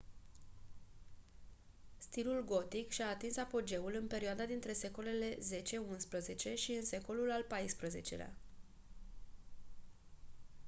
[1.97, 5.73] stilul gotic și-a atins apogeul în perioada dintre secolele x
[6.35, 8.35] xi și în secolul al xiv-lea